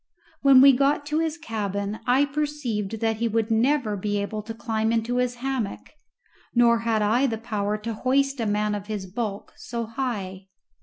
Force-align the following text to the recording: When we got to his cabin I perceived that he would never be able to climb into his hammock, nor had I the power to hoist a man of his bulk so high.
When 0.41 0.61
we 0.61 0.73
got 0.73 1.05
to 1.05 1.19
his 1.19 1.37
cabin 1.37 1.99
I 2.07 2.25
perceived 2.25 3.01
that 3.01 3.17
he 3.17 3.27
would 3.27 3.51
never 3.51 3.95
be 3.95 4.19
able 4.19 4.41
to 4.41 4.53
climb 4.55 4.91
into 4.91 5.17
his 5.17 5.35
hammock, 5.35 5.91
nor 6.55 6.79
had 6.79 7.03
I 7.03 7.27
the 7.27 7.37
power 7.37 7.77
to 7.77 7.93
hoist 7.93 8.39
a 8.39 8.47
man 8.47 8.73
of 8.73 8.87
his 8.87 9.05
bulk 9.05 9.53
so 9.57 9.85
high. 9.85 10.47